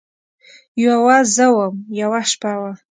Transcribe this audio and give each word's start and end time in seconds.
یوه 0.85 1.17
زه 1.35 1.45
وم، 1.55 1.75
یوه 2.01 2.21
شپه 2.31 2.53
وه 2.59 2.71